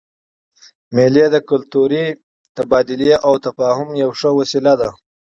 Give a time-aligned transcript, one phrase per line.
[0.95, 2.05] مېلې د کلتوري
[2.55, 4.89] تبادلې او تفاهم یوه ښه وسیله ده.